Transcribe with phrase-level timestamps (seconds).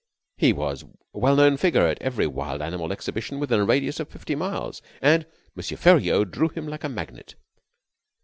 [0.39, 0.87] He was a
[1.19, 5.27] well known figure at every wild animal exhibition within a radius of fifty miles, and
[5.55, 5.61] M.
[5.61, 7.35] Feriaud drew him like a magnet.